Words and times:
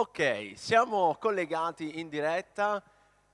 Ok, 0.00 0.52
siamo 0.54 1.16
collegati 1.18 1.98
in 1.98 2.08
diretta 2.08 2.80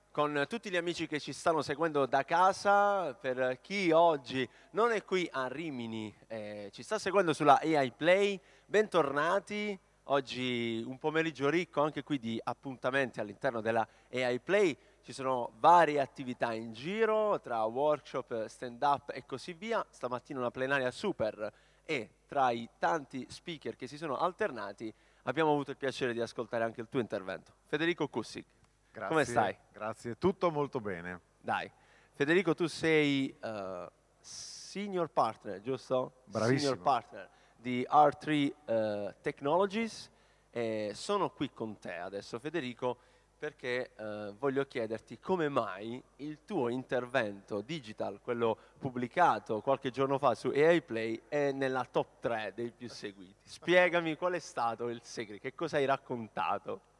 con 0.09 0.45
tutti 0.49 0.71
gli 0.71 0.75
amici 0.75 1.05
che 1.05 1.19
ci 1.19 1.31
stanno 1.31 1.61
seguendo 1.61 2.07
da 2.07 2.25
casa. 2.25 3.13
Per 3.13 3.59
chi 3.61 3.91
oggi 3.91 4.49
non 4.71 4.91
è 4.91 5.03
qui 5.03 5.29
a 5.31 5.45
Rimini, 5.45 6.11
eh, 6.25 6.71
ci 6.73 6.81
sta 6.81 6.97
seguendo 6.97 7.33
sulla 7.33 7.59
AI 7.61 7.91
Play, 7.91 8.41
bentornati. 8.65 9.79
Oggi 10.05 10.83
un 10.83 10.97
pomeriggio 10.97 11.49
ricco 11.49 11.83
anche 11.83 12.01
qui 12.01 12.17
di 12.17 12.41
appuntamenti 12.43 13.19
all'interno 13.19 13.61
della 13.61 13.87
AI 14.11 14.39
Play. 14.39 14.75
Ci 15.03 15.13
sono 15.13 15.51
varie 15.59 15.99
attività 15.99 16.51
in 16.51 16.73
giro, 16.73 17.39
tra 17.41 17.63
workshop, 17.65 18.47
stand-up 18.47 19.11
e 19.13 19.23
così 19.27 19.53
via. 19.53 19.85
Stamattina 19.91 20.39
una 20.39 20.49
plenaria 20.49 20.89
super 20.89 21.53
e 21.85 22.09
tra 22.25 22.49
i 22.49 22.67
tanti 22.79 23.27
speaker 23.29 23.75
che 23.75 23.85
si 23.85 23.97
sono 23.97 24.17
alternati 24.17 24.91
abbiamo 25.25 25.51
avuto 25.51 25.71
il 25.71 25.77
piacere 25.77 26.13
di 26.13 26.21
ascoltare 26.21 26.63
anche 26.63 26.81
il 26.81 26.87
tuo 26.89 26.99
intervento. 26.99 27.53
Federico 27.65 28.07
Cussic, 28.07 28.45
Grazie, 28.91 29.09
come 29.09 29.25
stai? 29.25 29.57
Grazie, 29.71 30.17
tutto 30.17 30.51
molto 30.51 30.79
bene. 30.79 31.21
Dai, 31.39 31.71
Federico 32.13 32.55
tu 32.55 32.67
sei 32.67 33.35
uh, 33.41 33.89
senior 34.19 35.09
partner, 35.09 35.61
giusto? 35.61 36.23
Bravissimo. 36.25 36.59
Senior 36.59 36.79
partner 36.79 37.29
di 37.57 37.85
R3 37.89 38.51
uh, 38.65 39.13
Technologies 39.21 40.11
e 40.51 40.91
sono 40.93 41.31
qui 41.31 41.51
con 41.51 41.77
te 41.79 41.95
adesso 41.95 42.39
Federico 42.39 42.97
perché 43.37 43.91
eh, 43.95 44.33
voglio 44.37 44.65
chiederti 44.65 45.19
come 45.19 45.49
mai 45.49 46.01
il 46.17 46.39
tuo 46.45 46.69
intervento 46.69 47.61
digital, 47.61 48.19
quello 48.21 48.57
pubblicato 48.77 49.61
qualche 49.61 49.91
giorno 49.91 50.17
fa 50.17 50.35
su 50.35 50.49
AI 50.49 50.81
Play, 50.81 51.21
è 51.27 51.51
nella 51.51 51.85
top 51.85 52.19
3 52.19 52.53
dei 52.55 52.71
più 52.71 52.89
seguiti. 52.89 53.35
Spiegami 53.43 54.15
qual 54.15 54.33
è 54.33 54.39
stato 54.39 54.89
il 54.89 55.01
segreto, 55.03 55.41
che 55.41 55.53
cosa 55.53 55.77
hai 55.77 55.85
raccontato? 55.85 56.93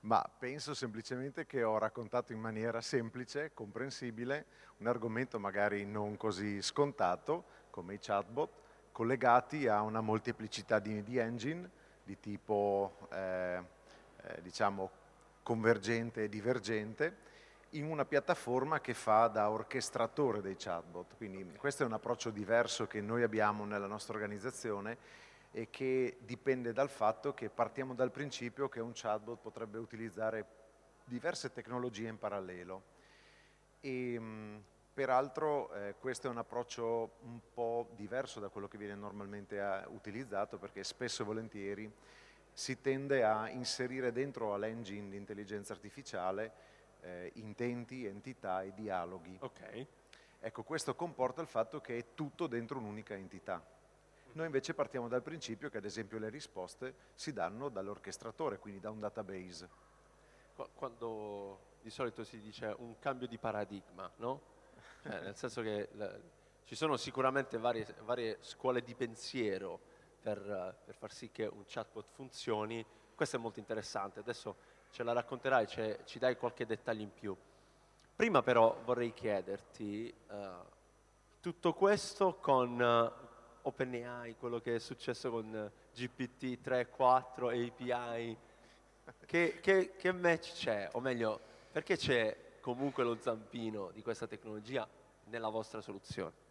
Ma 0.00 0.24
penso 0.38 0.72
semplicemente 0.72 1.44
che 1.44 1.62
ho 1.62 1.76
raccontato 1.76 2.32
in 2.32 2.40
maniera 2.40 2.80
semplice, 2.80 3.52
comprensibile, 3.52 4.46
un 4.78 4.86
argomento 4.86 5.38
magari 5.38 5.84
non 5.84 6.16
così 6.16 6.62
scontato 6.62 7.44
come 7.70 7.94
i 7.94 7.98
chatbot, 8.00 8.50
collegati 8.92 9.68
a 9.68 9.82
una 9.82 10.00
molteplicità 10.00 10.78
di, 10.78 11.02
di 11.02 11.18
engine 11.18 11.70
di 12.02 12.18
tipo, 12.18 13.06
eh, 13.12 13.62
eh, 14.22 14.42
diciamo, 14.42 14.90
convergente 15.42 16.24
e 16.24 16.28
divergente 16.28 17.28
in 17.70 17.84
una 17.84 18.04
piattaforma 18.04 18.80
che 18.80 18.94
fa 18.94 19.28
da 19.28 19.50
orchestratore 19.50 20.40
dei 20.40 20.56
chatbot. 20.56 21.16
Quindi 21.16 21.44
questo 21.56 21.82
è 21.82 21.86
un 21.86 21.92
approccio 21.92 22.30
diverso 22.30 22.86
che 22.86 23.00
noi 23.00 23.22
abbiamo 23.22 23.64
nella 23.64 23.86
nostra 23.86 24.14
organizzazione 24.14 24.98
e 25.52 25.68
che 25.70 26.18
dipende 26.20 26.72
dal 26.72 26.88
fatto 26.88 27.34
che 27.34 27.48
partiamo 27.48 27.94
dal 27.94 28.10
principio 28.10 28.68
che 28.68 28.80
un 28.80 28.92
chatbot 28.94 29.40
potrebbe 29.40 29.78
utilizzare 29.78 30.46
diverse 31.04 31.52
tecnologie 31.52 32.08
in 32.08 32.18
parallelo. 32.18 32.82
E, 33.80 34.18
mh, 34.18 34.62
peraltro 34.92 35.72
eh, 35.72 35.94
questo 35.98 36.26
è 36.26 36.30
un 36.30 36.38
approccio 36.38 37.16
un 37.22 37.40
po' 37.52 37.88
diverso 37.94 38.40
da 38.40 38.48
quello 38.48 38.68
che 38.68 38.78
viene 38.78 38.94
normalmente 38.94 39.56
eh, 39.56 39.86
utilizzato 39.88 40.58
perché 40.58 40.84
spesso 40.84 41.22
e 41.22 41.24
volentieri 41.24 41.92
si 42.52 42.80
tende 42.80 43.24
a 43.24 43.48
inserire 43.48 44.12
dentro 44.12 44.54
all'engine 44.54 45.10
di 45.10 45.16
intelligenza 45.16 45.72
artificiale 45.72 46.52
eh, 47.00 47.30
intenti, 47.34 48.06
entità 48.06 48.62
e 48.62 48.72
dialoghi. 48.74 49.36
Ok. 49.40 49.86
Ecco, 50.40 50.62
questo 50.62 50.94
comporta 50.94 51.42
il 51.42 51.48
fatto 51.48 51.80
che 51.80 51.98
è 51.98 52.04
tutto 52.14 52.46
dentro 52.46 52.78
un'unica 52.78 53.14
entità. 53.14 53.62
Noi 54.32 54.46
invece 54.46 54.74
partiamo 54.74 55.08
dal 55.08 55.22
principio 55.22 55.68
che 55.68 55.78
ad 55.78 55.84
esempio 55.84 56.18
le 56.18 56.28
risposte 56.28 56.94
si 57.14 57.32
danno 57.32 57.68
dall'orchestratore, 57.68 58.58
quindi 58.58 58.80
da 58.80 58.90
un 58.90 59.00
database. 59.00 59.68
Quando 60.74 61.68
di 61.80 61.90
solito 61.90 62.22
si 62.22 62.38
dice 62.40 62.74
un 62.78 62.98
cambio 62.98 63.26
di 63.26 63.38
paradigma, 63.38 64.10
no? 64.16 64.40
Cioè, 65.02 65.20
nel 65.22 65.36
senso 65.36 65.62
che 65.62 65.88
le, 65.92 66.22
ci 66.64 66.74
sono 66.74 66.96
sicuramente 66.96 67.58
varie, 67.58 67.86
varie 68.04 68.38
scuole 68.40 68.82
di 68.82 68.94
pensiero 68.94 69.80
per, 70.20 70.76
per, 70.84 70.94
far 70.94 71.12
sì 71.12 71.30
che 71.30 71.46
un 71.46 71.64
chatbot 71.66 72.06
funzioni. 72.12 72.84
Questo 73.14 73.36
è 73.36 73.38
molto 73.38 73.58
interessante, 73.58 74.20
adesso 74.20 74.56
ce 74.90 75.02
la 75.02 75.12
racconterai, 75.12 75.66
ci 76.04 76.18
dai 76.18 76.36
qualche 76.36 76.66
dettaglio 76.66 77.02
in 77.02 77.12
più. 77.12 77.36
Prima 78.14 78.42
però 78.42 78.78
vorrei 78.84 79.14
chiederti, 79.14 80.14
uh, 80.28 80.34
tutto 81.40 81.72
questo 81.72 82.36
con 82.36 82.78
uh, 82.78 83.66
OpenAI, 83.66 84.36
quello 84.36 84.60
che 84.60 84.74
è 84.74 84.78
successo 84.78 85.30
con 85.30 85.72
uh, 85.72 85.94
GPT 85.94 86.60
3, 86.60 86.88
4, 86.90 87.48
API, 87.48 88.36
che, 89.26 89.60
che, 89.60 89.94
che 89.96 90.12
match 90.12 90.52
c'è? 90.52 90.88
O 90.92 91.00
meglio, 91.00 91.40
perché 91.72 91.96
c'è 91.96 92.58
comunque 92.60 93.04
lo 93.04 93.16
zampino 93.18 93.90
di 93.90 94.02
questa 94.02 94.26
tecnologia 94.26 94.86
nella 95.24 95.48
vostra 95.48 95.80
soluzione? 95.80 96.48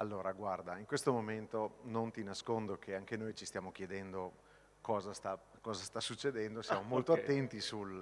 Allora, 0.00 0.32
guarda, 0.32 0.78
in 0.78 0.86
questo 0.86 1.12
momento 1.12 1.80
non 1.82 2.10
ti 2.10 2.22
nascondo 2.22 2.78
che 2.78 2.94
anche 2.94 3.18
noi 3.18 3.34
ci 3.34 3.44
stiamo 3.44 3.70
chiedendo 3.70 4.48
cosa 4.80 5.12
sta, 5.12 5.38
cosa 5.60 5.84
sta 5.84 6.00
succedendo, 6.00 6.62
siamo 6.62 6.80
ah, 6.80 6.84
molto 6.88 7.12
okay. 7.12 7.24
attenti 7.24 7.60
sul, 7.60 8.00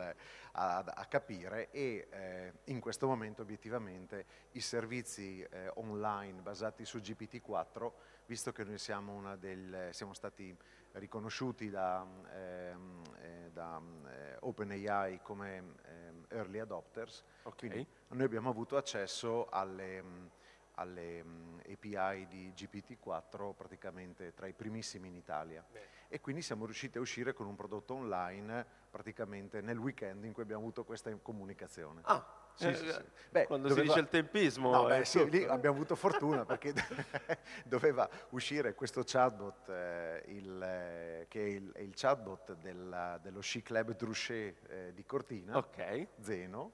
a, 0.52 0.78
a, 0.78 1.04
capire 1.06 1.72
e 1.72 2.06
eh, 2.08 2.52
in 2.66 2.78
questo 2.78 3.08
momento 3.08 3.42
obiettivamente 3.42 4.26
i 4.52 4.60
servizi 4.60 5.42
eh, 5.42 5.72
online 5.74 6.40
basati 6.40 6.84
su 6.84 6.98
GPT-4, 6.98 7.90
visto 8.26 8.52
che 8.52 8.62
noi 8.62 8.78
siamo, 8.78 9.36
del, 9.36 9.88
siamo 9.90 10.14
stati 10.14 10.56
riconosciuti 10.92 11.68
da, 11.68 12.06
ehm, 12.32 13.02
eh, 13.20 13.50
da 13.52 13.82
eh, 14.06 14.36
OpenAI 14.38 15.20
come 15.20 15.56
ehm, 15.56 16.26
early 16.28 16.60
adopters, 16.60 17.24
okay. 17.42 17.84
noi 18.10 18.24
abbiamo 18.24 18.50
avuto 18.50 18.76
accesso 18.76 19.48
alle 19.48 20.36
alle 20.78 21.20
um, 21.20 21.60
API 21.60 22.26
di 22.28 22.52
GPT-4 22.56 23.52
praticamente 23.54 24.32
tra 24.32 24.46
i 24.46 24.52
primissimi 24.52 25.08
in 25.08 25.14
Italia. 25.14 25.64
Beh. 25.70 25.96
E 26.08 26.20
quindi 26.20 26.40
siamo 26.40 26.64
riusciti 26.64 26.98
a 26.98 27.00
uscire 27.00 27.34
con 27.34 27.46
un 27.46 27.54
prodotto 27.54 27.94
online 27.94 28.64
praticamente 28.90 29.60
nel 29.60 29.76
weekend 29.76 30.24
in 30.24 30.32
cui 30.32 30.42
abbiamo 30.42 30.62
avuto 30.62 30.84
questa 30.84 31.14
comunicazione. 31.20 32.00
Ah, 32.04 32.24
sì, 32.54 32.74
sì, 32.74 32.90
sì. 32.90 33.04
Beh, 33.30 33.46
Quando 33.46 33.68
doveva... 33.68 33.86
si 33.86 33.92
dice 33.92 34.00
il 34.00 34.08
tempismo. 34.08 34.70
No, 34.70 34.86
beh, 34.86 35.04
sì, 35.04 35.28
lì 35.28 35.44
abbiamo 35.44 35.76
avuto 35.76 35.94
fortuna 35.94 36.44
perché 36.46 36.72
doveva 37.64 38.08
uscire 38.30 38.74
questo 38.74 39.02
chatbot, 39.04 39.68
eh, 39.68 40.22
il, 40.28 40.62
eh, 40.62 41.26
che 41.28 41.40
è 41.40 41.48
il, 41.48 41.72
è 41.72 41.80
il 41.80 41.92
chatbot 41.94 42.54
della, 42.54 43.18
dello 43.22 43.40
Sci 43.40 43.62
Club 43.62 43.94
Druchet 43.94 44.68
eh, 44.68 44.92
di 44.94 45.04
Cortina, 45.04 45.56
okay. 45.56 46.08
Zeno, 46.20 46.72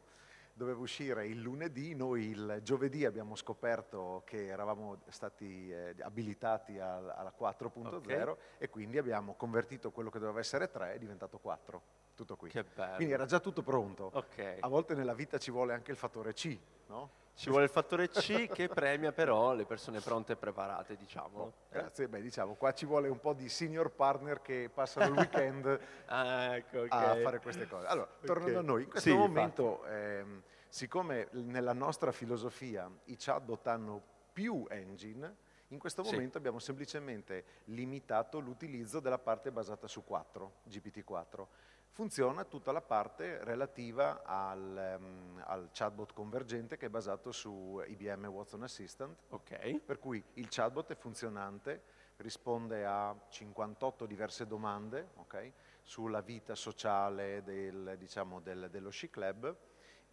doveva 0.54 0.80
uscire 0.80 1.26
il 1.26 1.40
lunedì, 1.40 1.94
noi 1.94 2.28
il 2.28 2.60
giovedì 2.62 3.04
abbiamo 3.04 3.34
scoperto 3.34 4.22
che 4.24 4.46
eravamo 4.46 5.00
stati 5.08 5.70
eh, 5.70 5.94
abilitati 6.00 6.78
al, 6.78 7.12
alla 7.14 7.34
4.0 7.38 7.94
okay. 7.94 8.34
e 8.58 8.68
quindi 8.70 8.98
abbiamo 8.98 9.34
convertito 9.34 9.90
quello 9.90 10.10
che 10.10 10.20
doveva 10.20 10.38
essere 10.38 10.70
3 10.70 10.94
è 10.94 10.98
diventato 10.98 11.38
4. 11.38 11.82
Tutto 12.14 12.36
qui. 12.36 12.48
Che 12.50 12.62
bello. 12.62 12.94
Quindi 12.94 13.12
era 13.12 13.26
già 13.26 13.40
tutto 13.40 13.62
pronto. 13.62 14.10
Okay. 14.14 14.58
A 14.60 14.68
volte 14.68 14.94
nella 14.94 15.14
vita 15.14 15.36
ci 15.38 15.50
vuole 15.50 15.72
anche 15.72 15.90
il 15.90 15.96
fattore 15.96 16.32
C, 16.32 16.56
no? 16.94 17.10
Ci 17.34 17.50
vuole 17.50 17.64
il 17.64 17.70
fattore 17.70 18.08
C 18.08 18.46
che 18.46 18.68
premia 18.68 19.10
però 19.10 19.54
le 19.54 19.64
persone 19.64 19.98
pronte 19.98 20.32
e 20.32 20.36
preparate, 20.36 20.96
diciamo. 20.96 21.38
Oh, 21.40 21.52
grazie, 21.68 22.06
beh 22.06 22.22
diciamo, 22.22 22.54
qua 22.54 22.72
ci 22.72 22.86
vuole 22.86 23.08
un 23.08 23.18
po' 23.18 23.32
di 23.32 23.48
senior 23.48 23.90
partner 23.90 24.40
che 24.40 24.70
passano 24.72 25.06
il 25.06 25.18
weekend 25.18 25.66
ah, 26.06 26.54
ecco, 26.54 26.82
okay. 26.82 27.18
a 27.18 27.22
fare 27.22 27.40
queste 27.40 27.66
cose. 27.66 27.88
Allora, 27.88 28.08
tornando 28.24 28.58
okay. 28.58 28.62
a 28.62 28.66
noi, 28.66 28.82
in 28.84 28.88
questo 28.88 29.10
sì, 29.10 29.16
momento, 29.16 29.84
ehm, 29.86 30.42
siccome 30.68 31.28
nella 31.32 31.72
nostra 31.72 32.12
filosofia 32.12 32.88
i 33.06 33.16
chatbot 33.18 33.66
hanno 33.66 34.00
più 34.32 34.64
engine, 34.68 35.42
in 35.68 35.78
questo 35.80 36.04
momento 36.04 36.32
sì. 36.32 36.38
abbiamo 36.38 36.60
semplicemente 36.60 37.44
limitato 37.64 38.38
l'utilizzo 38.38 39.00
della 39.00 39.18
parte 39.18 39.50
basata 39.50 39.88
su 39.88 40.04
4, 40.04 40.52
GPT-4 40.68 41.46
funziona 41.94 42.42
tutta 42.42 42.72
la 42.72 42.80
parte 42.80 43.42
relativa 43.44 44.24
al, 44.24 44.96
um, 44.98 45.40
al, 45.46 45.68
chatbot 45.72 46.12
convergente 46.12 46.76
che 46.76 46.86
è 46.86 46.88
basato 46.88 47.30
su 47.30 47.80
IBM 47.86 48.26
Watson 48.26 48.64
Assistant, 48.64 49.16
okay. 49.28 49.78
per 49.78 50.00
cui 50.00 50.22
il 50.34 50.48
chatbot 50.50 50.90
è 50.90 50.96
funzionante, 50.96 51.82
risponde 52.16 52.84
a 52.84 53.16
58 53.28 54.06
diverse 54.06 54.44
domande 54.48 55.10
okay, 55.14 55.52
sulla 55.82 56.20
vita 56.20 56.56
sociale 56.56 57.44
del, 57.44 57.94
diciamo, 57.96 58.40
del, 58.40 58.68
dello 58.70 58.90
Sci 58.90 59.08
Club 59.08 59.56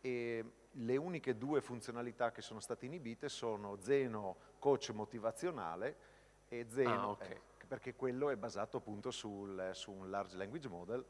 e 0.01 0.45
le 0.69 0.97
uniche 0.97 1.35
due 1.35 1.61
funzionalità 1.61 2.31
che 2.31 2.43
sono 2.43 2.59
state 2.59 2.85
inibite 2.85 3.27
sono 3.27 3.77
Zeno 3.79 4.37
coach 4.59 4.91
motivazionale 4.91 6.09
e 6.47 6.67
Zeno, 6.69 7.01
ah, 7.01 7.09
okay. 7.09 7.31
eh, 7.31 7.65
perché 7.67 7.95
quello 7.95 8.29
è 8.29 8.35
basato 8.35 8.77
appunto 8.77 9.09
sul, 9.09 9.71
su 9.73 9.91
un 9.91 10.11
large 10.11 10.37
language 10.37 10.69
model 10.69 11.03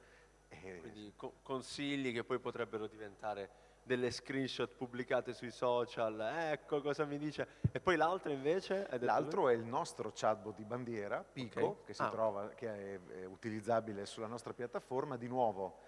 quindi 0.59 1.13
co- 1.15 1.35
consigli 1.41 2.13
che 2.13 2.23
poi 2.23 2.39
potrebbero 2.39 2.87
diventare 2.87 3.69
delle 3.83 4.11
screenshot 4.11 4.73
pubblicate 4.75 5.33
sui 5.33 5.51
social, 5.51 6.19
ecco 6.51 6.81
cosa 6.81 7.05
mi 7.05 7.17
dice. 7.17 7.47
E 7.71 7.79
poi 7.79 7.95
l'altro 7.95 8.31
invece? 8.31 8.87
L'altro 8.99 9.49
è 9.49 9.53
il 9.53 9.63
nostro 9.63 10.11
chatbot 10.13 10.55
di 10.55 10.63
bandiera, 10.65 11.23
Pico, 11.23 11.65
okay. 11.65 11.85
che, 11.85 11.93
si 11.93 12.01
ah. 12.01 12.09
trova, 12.09 12.49
che 12.49 12.67
è, 12.67 12.99
è 13.21 13.25
utilizzabile 13.25 14.05
sulla 14.05 14.27
nostra 14.27 14.53
piattaforma. 14.53 15.17
Di 15.17 15.27
nuovo 15.27 15.79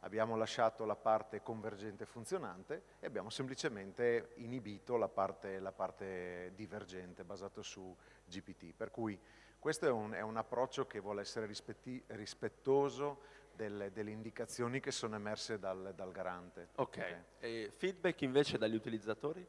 abbiamo 0.00 0.36
lasciato 0.36 0.84
la 0.84 0.96
parte 0.96 1.42
convergente 1.42 2.06
funzionante 2.06 2.84
e 3.00 3.06
abbiamo 3.06 3.30
semplicemente 3.30 4.32
inibito 4.36 4.96
la 4.96 5.08
parte, 5.08 5.58
la 5.58 5.72
parte 5.72 6.52
divergente 6.54 7.24
basato 7.24 7.62
su 7.62 7.94
GPT. 8.26 8.72
Per 8.74 8.90
cui 8.90 9.18
questo 9.58 9.86
è 9.86 9.90
un, 9.90 10.12
è 10.12 10.20
un 10.20 10.36
approccio 10.36 10.86
che 10.86 10.98
vuole 10.98 11.20
essere 11.20 11.46
rispetti, 11.46 12.02
rispettoso 12.08 13.20
delle, 13.54 13.92
delle, 13.92 14.10
indicazioni 14.10 14.80
che 14.80 14.90
sono 14.90 15.16
emerse 15.16 15.58
dal, 15.58 15.92
dal 15.94 16.12
garante. 16.12 16.68
Ok, 16.76 16.96
okay. 16.96 17.24
e 17.38 17.72
feedback 17.76 18.22
invece 18.22 18.58
dagli 18.58 18.74
utilizzatori? 18.74 19.46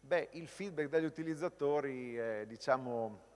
Beh, 0.00 0.30
il 0.32 0.48
feedback 0.48 0.88
dagli 0.88 1.04
utilizzatori 1.04 2.16
è, 2.16 2.46
diciamo, 2.46 3.28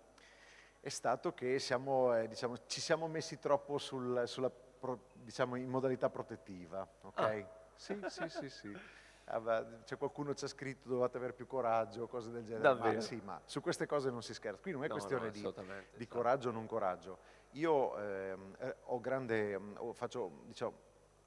è 0.81 0.88
stato 0.88 1.35
che 1.35 1.59
siamo, 1.59 2.17
eh, 2.17 2.26
diciamo, 2.29 2.67
ci 2.67 2.81
siamo 2.81 3.06
messi 3.06 3.38
troppo 3.38 3.79
sul, 3.79 4.25
sulla, 4.26 4.50
pro, 4.50 5.11
diciamo, 5.12 5.56
in 5.56 5.69
modalità 5.69 6.09
protettiva. 6.09 6.88
Ok? 7.03 7.21
Ah. 7.21 7.62
Sì, 7.76 8.00
sì, 8.09 8.29
sì, 8.29 8.49
sì. 8.49 8.79
Ah, 9.26 9.65
c'è 9.85 9.97
qualcuno 9.97 10.31
che 10.31 10.37
ci 10.37 10.44
ha 10.44 10.49
scritto 10.49 10.88
dovete 10.88 11.17
avere 11.17 11.32
più 11.32 11.47
coraggio, 11.47 12.06
cose 12.06 12.31
del 12.31 12.44
genere. 12.44 12.75
Ma, 12.75 13.00
sì, 13.00 13.21
ma 13.25 13.41
su 13.47 13.61
queste 13.61 13.87
cose 13.87 14.11
non 14.11 14.23
si 14.23 14.35
scherza. 14.35 14.61
Qui 14.61 14.73
non 14.73 14.85
è 14.85 14.88
no, 14.88 14.94
questione 14.94 15.26
no, 15.26 15.31
di, 15.31 15.55
di 15.97 16.06
coraggio 16.06 16.50
o 16.50 16.53
non 16.53 16.67
coraggio. 16.67 17.19
Io 17.53 17.97
ehm, 17.99 18.56
eh, 18.59 18.76
grande, 19.04 19.60
faccio, 19.92 20.44
diciamo, 20.46 20.72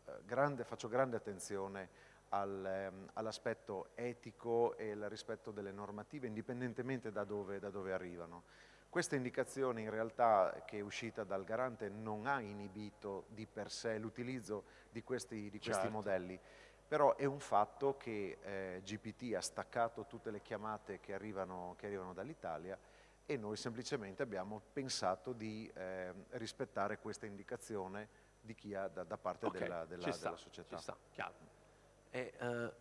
eh, 0.05 0.11
grande, 0.25 0.63
faccio, 0.63 0.87
grande, 0.87 1.15
attenzione 1.15 1.89
al, 2.29 2.65
ehm, 2.65 3.09
all'aspetto 3.13 3.89
etico 3.93 4.75
e 4.75 4.91
al 4.91 5.01
rispetto 5.01 5.51
delle 5.51 5.71
normative, 5.71 6.25
indipendentemente 6.25 7.11
da 7.11 7.23
dove, 7.23 7.59
da 7.59 7.69
dove 7.69 7.93
arrivano. 7.93 8.45
Questa 8.89 9.15
indicazione 9.15 9.81
in 9.81 9.91
realtà 9.91 10.63
che 10.65 10.79
è 10.79 10.81
uscita 10.81 11.23
dal 11.23 11.43
garante 11.43 11.87
non 11.87 12.25
ha 12.25 12.41
inibito 12.41 13.25
di 13.27 13.45
per 13.45 13.69
sé 13.69 13.99
l'utilizzo 13.99 14.63
di 14.89 15.03
questi, 15.03 15.51
di 15.51 15.59
questi 15.59 15.71
certo. 15.73 15.91
modelli, 15.91 16.39
però 16.87 17.15
è 17.15 17.25
un 17.25 17.39
fatto 17.39 17.95
che 17.95 18.39
eh, 18.41 18.81
GPT 18.83 19.35
ha 19.35 19.41
staccato 19.41 20.07
tutte 20.07 20.31
le 20.31 20.41
chiamate 20.41 20.99
che 20.99 21.13
arrivano, 21.13 21.75
che 21.77 21.85
arrivano 21.85 22.13
dall'Italia 22.13 22.79
e 23.29 23.35
noi 23.35 23.57
semplicemente 23.57 24.23
abbiamo 24.23 24.61
pensato 24.71 25.33
di 25.33 25.69
eh, 25.75 26.13
rispettare 26.29 26.97
questa 26.97 27.25
indicazione 27.25 28.07
di 28.39 28.55
chi 28.55 28.73
ha 28.73 28.87
da, 28.87 29.03
da 29.03 29.17
parte 29.17 29.47
okay, 29.47 29.59
della, 29.59 29.85
della, 29.85 30.11
sta, 30.13 30.29
della, 30.29 30.37
società. 30.37 30.77
Ci 30.77 30.81
sta, 30.81 30.97
chiaro. 31.11 31.33
E, 32.09 32.33
uh, 32.39 32.71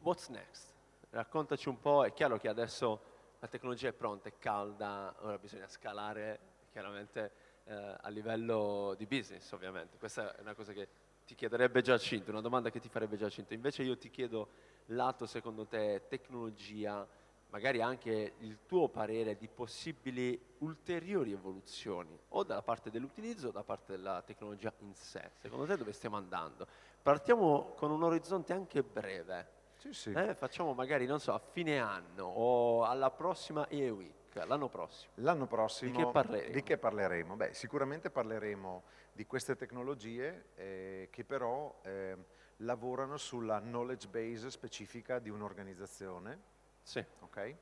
what's 0.00 0.28
next? 0.28 0.74
Raccontaci 1.08 1.70
un 1.70 1.80
po', 1.80 2.04
è 2.04 2.12
chiaro 2.12 2.36
che 2.36 2.48
adesso 2.48 3.14
la 3.38 3.48
tecnologia 3.48 3.88
è 3.88 3.92
pronta, 3.94 4.28
è 4.28 4.34
calda, 4.38 5.14
ora 5.20 5.38
bisogna 5.38 5.66
scalare 5.66 6.40
chiaramente 6.70 7.32
uh, 7.64 7.72
a 7.98 8.08
livello 8.10 8.94
di 8.98 9.06
business 9.06 9.50
ovviamente, 9.52 9.96
questa 9.96 10.36
è 10.36 10.40
una 10.42 10.54
cosa 10.54 10.74
che 10.74 10.88
ti 11.24 11.34
chiederebbe 11.34 11.80
Giacinto, 11.80 12.30
una 12.30 12.42
domanda 12.42 12.68
che 12.68 12.80
ti 12.80 12.90
farebbe 12.90 13.16
Giacinto, 13.16 13.54
invece 13.54 13.82
io 13.82 13.96
ti 13.96 14.10
chiedo 14.10 14.48
lato 14.86 15.24
secondo 15.24 15.66
te 15.66 16.02
tecnologia, 16.06 17.06
magari 17.50 17.80
anche 17.80 18.34
il 18.38 18.58
tuo 18.66 18.88
parere 18.88 19.36
di 19.36 19.48
possibili 19.48 20.38
ulteriori 20.58 21.32
evoluzioni, 21.32 22.18
o 22.28 22.42
dalla 22.42 22.62
parte 22.62 22.90
dell'utilizzo 22.90 23.48
o 23.48 23.50
da 23.50 23.62
parte 23.62 23.92
della 23.92 24.22
tecnologia 24.22 24.72
in 24.78 24.94
sé. 24.94 25.30
Secondo 25.38 25.66
te 25.66 25.76
dove 25.76 25.92
stiamo 25.92 26.16
andando? 26.16 26.66
Partiamo 27.02 27.72
con 27.76 27.90
un 27.90 28.02
orizzonte 28.02 28.52
anche 28.52 28.82
breve. 28.82 29.54
Sì, 29.76 29.92
sì. 29.92 30.12
Eh, 30.12 30.34
facciamo 30.34 30.72
magari, 30.74 31.06
non 31.06 31.20
so, 31.20 31.32
a 31.32 31.38
fine 31.38 31.78
anno 31.78 32.24
o 32.24 32.84
alla 32.84 33.10
prossima 33.10 33.68
EE 33.68 33.90
Week, 33.90 34.44
l'anno 34.46 34.68
prossimo. 34.68 35.12
L'anno 35.16 35.46
prossimo. 35.46 35.90
Di 35.90 35.96
che 35.96 36.10
parleremo? 36.10 36.52
Di 36.52 36.62
che 36.62 36.78
parleremo? 36.78 37.36
Beh, 37.36 37.54
sicuramente 37.54 38.10
parleremo 38.10 38.82
di 39.12 39.26
queste 39.26 39.54
tecnologie 39.54 40.46
eh, 40.54 41.08
che 41.10 41.24
però 41.24 41.78
eh, 41.82 42.16
lavorano 42.58 43.16
sulla 43.16 43.60
knowledge 43.60 44.08
base 44.08 44.50
specifica 44.50 45.18
di 45.18 45.30
un'organizzazione 45.30 46.54
sì. 46.86 47.04
Okay? 47.20 47.56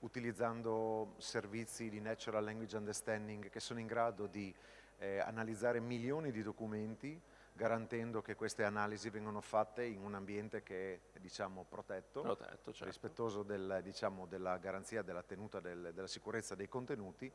utilizzando 0.00 1.14
servizi 1.18 1.88
di 1.88 2.00
natural 2.00 2.44
language 2.44 2.76
understanding 2.76 3.48
che 3.48 3.60
sono 3.60 3.80
in 3.80 3.86
grado 3.86 4.26
di 4.26 4.54
eh, 4.98 5.18
analizzare 5.18 5.80
milioni 5.80 6.30
di 6.30 6.42
documenti 6.42 7.20
garantendo 7.52 8.22
che 8.22 8.36
queste 8.36 8.62
analisi 8.62 9.10
vengano 9.10 9.40
fatte 9.40 9.84
in 9.84 10.04
un 10.04 10.14
ambiente 10.14 10.62
che 10.62 11.00
è 11.12 11.18
diciamo, 11.18 11.64
protetto, 11.68 12.20
protetto 12.20 12.70
certo. 12.72 12.84
rispettoso 12.84 13.42
del, 13.42 13.80
diciamo, 13.82 14.26
della 14.26 14.56
garanzia 14.58 15.02
della 15.02 15.24
tenuta 15.24 15.58
del, 15.58 15.90
della 15.92 16.06
sicurezza 16.06 16.54
dei 16.54 16.68
contenuti, 16.68 17.30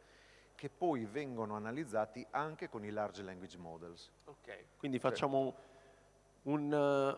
che 0.55 0.69
poi 0.69 1.03
vengono 1.03 1.57
analizzati 1.57 2.25
anche 2.29 2.69
con 2.69 2.85
i 2.85 2.91
large 2.91 3.21
language 3.21 3.57
models. 3.57 4.09
Ok, 4.23 4.77
quindi 4.77 4.97
facciamo 4.97 5.53
un, 6.43 6.71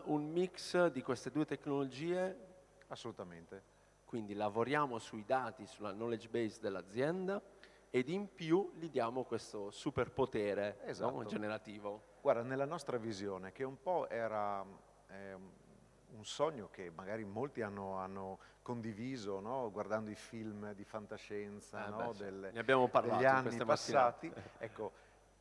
un 0.04 0.32
mix 0.32 0.86
di 0.86 1.02
queste 1.02 1.30
due 1.30 1.44
tecnologie? 1.44 2.54
Assolutamente 2.88 3.74
quindi 4.06 4.32
lavoriamo 4.34 4.98
sui 4.98 5.24
dati, 5.26 5.66
sulla 5.66 5.92
knowledge 5.92 6.28
base 6.28 6.60
dell'azienda 6.60 7.42
ed 7.90 8.08
in 8.08 8.32
più 8.32 8.72
gli 8.74 8.88
diamo 8.88 9.24
questo 9.24 9.70
superpotere 9.70 10.78
esatto. 10.84 11.10
no, 11.10 11.24
generativo. 11.24 12.14
Guarda, 12.20 12.42
nella 12.42 12.64
nostra 12.64 12.96
visione, 12.98 13.52
che 13.52 13.64
un 13.64 13.80
po' 13.80 14.08
era 14.08 14.64
eh, 15.08 15.34
un 15.34 16.24
sogno 16.24 16.68
che 16.70 16.90
magari 16.90 17.24
molti 17.24 17.62
hanno, 17.62 17.96
hanno 17.96 18.38
condiviso 18.62 19.40
no? 19.40 19.70
guardando 19.70 20.10
i 20.10 20.14
film 20.14 20.72
di 20.72 20.84
fantascienza 20.84 21.86
eh 21.86 21.90
no? 21.90 22.12
beh, 22.12 22.16
Del, 22.16 22.50
ne 22.52 22.58
abbiamo 22.58 22.88
parlato 22.88 23.16
degli 23.16 23.26
anni 23.26 23.64
passati, 23.64 24.32
ecco, 24.58 24.92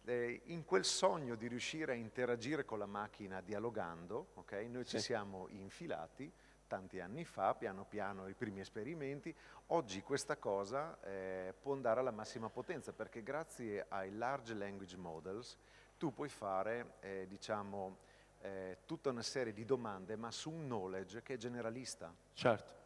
eh, 0.06 0.42
in 0.46 0.64
quel 0.64 0.86
sogno 0.86 1.36
di 1.36 1.48
riuscire 1.48 1.94
a 1.94 1.96
interagire 1.96 2.66
con 2.66 2.80
la 2.80 2.86
macchina 2.86 3.42
dialogando, 3.42 4.28
okay, 4.36 4.68
noi 4.68 4.84
sì. 4.84 4.98
ci 4.98 5.00
siamo 5.00 5.48
infilati 5.50 6.32
tanti 6.68 7.00
anni 7.00 7.26
fa, 7.26 7.54
piano 7.56 7.86
piano 7.86 8.28
i 8.28 8.34
primi 8.34 8.60
esperimenti. 8.60 9.36
Oggi 9.68 10.02
questa 10.02 10.38
cosa 10.38 11.00
eh, 11.02 11.54
può 11.60 11.74
andare 11.74 12.00
alla 12.00 12.12
massima 12.12 12.50
potenza 12.50 12.94
perché 12.94 13.24
grazie 13.24 13.86
ai 13.90 14.12
large 14.16 14.54
language 14.54 14.98
models 14.98 15.58
tu 15.98 16.14
puoi 16.14 16.30
fare 16.30 16.96
eh, 17.00 17.26
diciamo, 17.28 17.98
eh, 18.42 18.80
tutta 18.86 19.10
una 19.10 19.22
serie 19.22 19.54
di 19.54 19.66
domande 19.66 20.16
ma 20.16 20.32
su 20.32 20.52
un 20.52 20.66
knowledge 20.66 21.22
che 21.22 21.36
è 21.36 21.38
generalista. 21.38 22.14
Certo. 22.34 22.85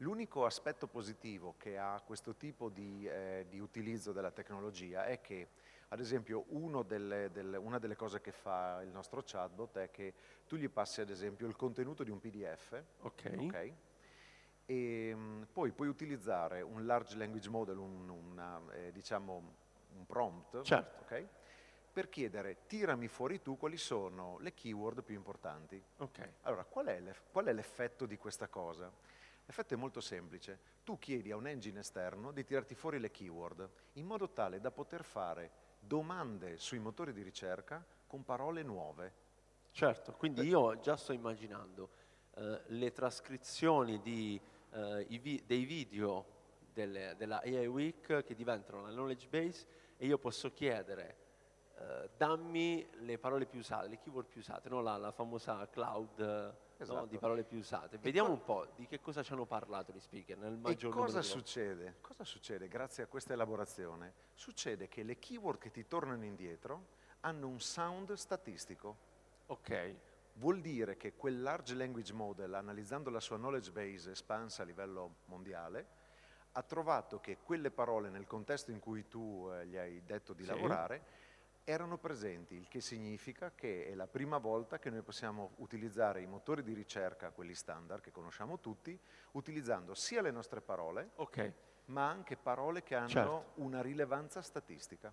L'unico 0.00 0.46
aspetto 0.46 0.86
positivo 0.86 1.56
che 1.58 1.76
ha 1.76 2.00
questo 2.04 2.34
tipo 2.34 2.70
di, 2.70 3.06
eh, 3.06 3.46
di 3.50 3.60
utilizzo 3.60 4.12
della 4.12 4.30
tecnologia 4.30 5.04
è 5.04 5.20
che 5.20 5.48
ad 5.88 6.00
esempio, 6.00 6.44
delle, 6.86 7.30
delle, 7.32 7.58
una 7.58 7.78
delle 7.78 7.96
cose 7.96 8.20
che 8.20 8.32
fa 8.32 8.80
il 8.82 8.90
nostro 8.90 9.22
chatbot 9.24 9.76
è 9.78 9.90
che 9.90 10.14
tu 10.46 10.56
gli 10.56 10.68
passi 10.70 11.00
ad 11.00 11.10
esempio 11.10 11.46
il 11.48 11.56
contenuto 11.56 12.02
di 12.02 12.10
un 12.10 12.18
PDF, 12.18 12.80
okay. 13.00 13.46
Okay, 13.46 13.76
e 14.64 15.12
um, 15.12 15.46
poi 15.52 15.72
puoi 15.72 15.88
utilizzare 15.88 16.62
un 16.62 16.86
large 16.86 17.16
language 17.16 17.48
model, 17.50 17.76
un, 17.76 18.08
una, 18.08 18.60
eh, 18.72 18.92
diciamo 18.92 19.54
un 19.96 20.06
prompt, 20.06 20.62
certo. 20.62 21.02
okay, 21.02 21.28
per 21.92 22.08
chiedere 22.08 22.66
tirami 22.66 23.08
fuori 23.08 23.42
tu 23.42 23.58
quali 23.58 23.76
sono 23.76 24.38
le 24.38 24.54
keyword 24.54 25.02
più 25.02 25.16
importanti. 25.16 25.82
Allora, 26.42 26.64
qual 26.64 26.86
è, 26.86 27.02
qual 27.32 27.46
è 27.46 27.52
l'effetto 27.52 28.06
di 28.06 28.16
questa 28.16 28.46
cosa? 28.46 28.90
L'effetto 29.50 29.74
è 29.74 29.76
molto 29.76 30.00
semplice. 30.00 30.60
Tu 30.84 30.96
chiedi 31.00 31.32
a 31.32 31.36
un 31.36 31.48
engine 31.48 31.80
esterno 31.80 32.30
di 32.30 32.44
tirarti 32.44 32.76
fuori 32.76 33.00
le 33.00 33.10
keyword 33.10 33.68
in 33.94 34.06
modo 34.06 34.30
tale 34.30 34.60
da 34.60 34.70
poter 34.70 35.02
fare 35.02 35.50
domande 35.80 36.56
sui 36.56 36.78
motori 36.78 37.12
di 37.12 37.22
ricerca 37.22 37.84
con 38.06 38.22
parole 38.22 38.62
nuove. 38.62 39.12
Certo, 39.72 40.12
quindi 40.12 40.42
io 40.42 40.78
già 40.78 40.94
sto 40.94 41.12
immaginando 41.12 41.90
eh, 42.36 42.62
le 42.66 42.92
trascrizioni 42.92 44.00
di, 44.00 44.40
eh, 44.70 45.04
vi- 45.20 45.42
dei 45.44 45.64
video 45.64 46.26
delle, 46.72 47.16
della 47.16 47.40
AI 47.42 47.66
Week 47.66 48.22
che 48.22 48.34
diventano 48.36 48.82
la 48.82 48.90
knowledge 48.90 49.26
base 49.26 49.66
e 49.96 50.06
io 50.06 50.18
posso 50.18 50.52
chiedere 50.52 51.16
eh, 51.74 52.10
dammi 52.16 52.88
le 53.00 53.18
parole 53.18 53.46
più 53.46 53.58
usate, 53.58 53.88
le 53.88 53.98
keyword 53.98 54.28
più 54.28 54.38
usate, 54.38 54.68
no? 54.68 54.80
la, 54.80 54.96
la 54.96 55.10
famosa 55.10 55.68
cloud 55.68 56.68
esatto. 56.82 57.00
no? 57.00 57.06
di 57.06 57.18
parole 57.18 57.44
più 57.44 57.58
usate. 57.58 57.98
Vediamo 57.98 58.30
un 58.30 58.42
po' 58.42 58.68
di 58.76 58.86
che 58.86 59.00
cosa 59.00 59.22
ci 59.22 59.32
hanno 59.32 59.46
parlato 59.46 59.92
gli 59.92 60.00
speaker 60.00 60.38
nel 60.38 60.56
maggior 60.56 60.92
e 60.92 60.94
cosa 60.94 61.22
succede? 61.22 61.96
Cosa 62.00 62.24
succede 62.24 62.68
grazie 62.68 63.04
a 63.04 63.06
questa 63.06 63.32
elaborazione? 63.32 64.14
Succede 64.34 64.88
che 64.88 65.02
le 65.02 65.18
keyword 65.18 65.58
che 65.58 65.70
ti 65.70 65.86
tornano 65.86 66.24
indietro 66.24 66.98
hanno 67.20 67.48
un 67.48 67.60
sound 67.60 68.12
statistico. 68.14 69.08
Ok. 69.46 69.94
Vuol 70.34 70.60
dire 70.60 70.96
che 70.96 71.14
quel 71.14 71.42
large 71.42 71.74
language 71.74 72.12
model, 72.12 72.54
analizzando 72.54 73.10
la 73.10 73.20
sua 73.20 73.36
knowledge 73.36 73.72
base 73.72 74.12
espansa 74.12 74.62
a 74.62 74.64
livello 74.64 75.16
mondiale, 75.26 75.98
ha 76.52 76.62
trovato 76.62 77.20
che 77.20 77.38
quelle 77.42 77.70
parole 77.70 78.08
nel 78.08 78.26
contesto 78.26 78.70
in 78.70 78.80
cui 78.80 79.06
tu 79.06 79.48
eh, 79.52 79.66
gli 79.66 79.76
hai 79.76 80.02
detto 80.04 80.32
di 80.32 80.42
sì. 80.42 80.48
lavorare 80.48 81.02
erano 81.64 81.98
presenti, 81.98 82.54
il 82.56 82.66
che 82.68 82.80
significa 82.80 83.52
che 83.54 83.86
è 83.86 83.94
la 83.94 84.06
prima 84.06 84.38
volta 84.38 84.78
che 84.78 84.90
noi 84.90 85.02
possiamo 85.02 85.52
utilizzare 85.56 86.20
i 86.20 86.26
motori 86.26 86.62
di 86.62 86.72
ricerca, 86.72 87.30
quelli 87.30 87.54
standard 87.54 88.02
che 88.02 88.10
conosciamo 88.10 88.58
tutti, 88.58 88.98
utilizzando 89.32 89.94
sia 89.94 90.22
le 90.22 90.30
nostre 90.30 90.60
parole, 90.60 91.10
Ok, 91.16 91.52
ma 91.86 92.08
anche 92.08 92.36
parole 92.36 92.82
che 92.82 92.94
hanno 92.94 93.08
Certo. 93.08 93.44
una 93.56 93.80
rilevanza 93.82 94.42
statistica. 94.42 95.12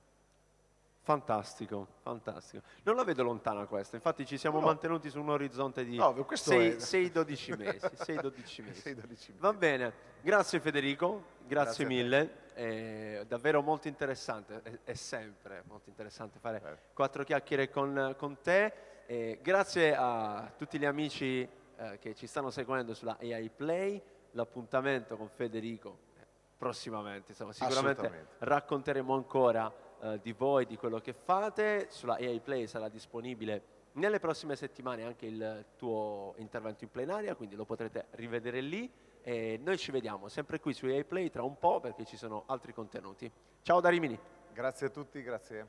fantastico, 1.08 1.88
fantastico. 2.02 2.64
Non 2.84 2.98
la 2.98 3.06
vedo 3.06 3.24
lontana 3.24 3.66
questa, 3.66 3.96
infatti 3.96 4.26
ci 4.26 4.38
siamo 4.38 4.60
No. 4.60 4.66
mantenuti 4.66 5.10
su 5.10 5.22
un 5.22 5.30
orizzonte 5.30 5.86
di 5.86 5.96
No, 5.96 6.14
questo 6.26 6.52
è- 6.52 6.76
6-12 6.84 7.56
mesi. 7.58 7.80
6-12 7.96 8.62
mesi. 8.64 8.82
6-12 8.82 9.08
mesi. 9.08 9.34
Va 9.38 9.54
bene, 9.54 9.94
grazie 10.22 10.60
Federico, 10.60 11.24
grazie, 11.48 11.48
Grazie 11.48 11.86
mille, 11.86 12.30
è 12.58 13.24
davvero 13.28 13.62
molto 13.62 13.88
interessante, 13.88 14.62
è, 14.64 14.80
è 14.84 14.94
sempre 14.96 15.62
molto 15.68 15.90
interessante 15.90 16.40
fare 16.40 16.62
Eh. 16.64 16.94
quattro 16.94 17.24
chiacchiere 17.24 17.70
con, 17.70 18.16
con 18.18 18.42
te. 18.42 18.74
E 19.06 19.40
grazie 19.42 19.96
a 19.96 20.52
tutti 20.58 20.80
gli 20.80 20.86
amici 20.86 21.48
eh, 21.78 21.98
che 22.00 22.16
ci 22.16 22.26
stanno 22.26 22.50
seguendo 22.50 22.96
sulla 22.96 23.18
AI 23.22 23.50
Play, 23.50 24.02
l'appuntamento 24.32 25.16
con 25.16 25.30
Federico 25.30 26.00
eh, 26.18 26.26
prossimamente, 26.58 27.32
insomma, 27.32 27.54
sicuramente 27.54 28.28
racconteremo 28.40 29.14
ancora 29.14 29.72
eh, 30.02 30.20
di 30.22 30.34
voi, 30.34 30.66
di 30.66 30.78
quello 30.78 31.00
che 31.00 31.14
fate, 31.14 31.88
sulla 31.90 32.16
AI 32.16 32.40
Play 32.40 32.66
sarà 32.68 32.90
disponibile 32.90 33.76
nelle 33.94 34.20
prossime 34.20 34.56
settimane 34.56 35.04
anche 35.04 35.26
il 35.28 35.66
tuo 35.76 36.34
intervento 36.38 36.84
in 36.84 36.90
plenaria, 36.90 37.36
quindi 37.36 37.56
lo 37.56 37.66
potrete 37.66 38.08
rivedere 38.12 38.62
lì. 38.62 38.92
E 39.28 39.60
noi 39.62 39.78
ci 39.78 39.92
vediamo 39.92 40.30
sempre 40.30 40.58
qui 40.62 40.72
su 40.72 40.86
AI 40.86 41.04
Play 41.04 41.30
tra 41.30 41.44
un 41.44 41.58
po' 41.60 41.82
perché 41.82 42.06
ci 42.06 42.16
sono 42.16 42.44
altri 42.46 42.72
contenuti. 42.72 43.30
Ciao 43.62 43.82
da 43.82 43.90
Rimini. 43.90 44.18
Grazie 44.54 44.88
a 44.88 44.90
tutti, 44.90 45.22
grazie. 45.22 45.68